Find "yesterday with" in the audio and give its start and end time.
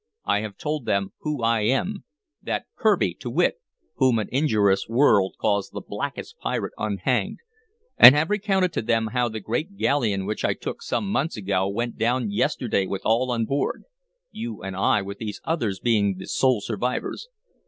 12.31-13.03